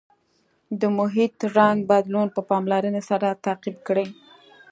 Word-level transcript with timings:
د 0.79 0.81
محیط 0.97 1.35
رنګ 1.57 1.79
بدلون 1.91 2.27
په 2.35 2.41
پاملرنې 2.49 3.01
سره 3.09 3.39
تعقیب 3.45 3.77
کړئ. 3.87 4.07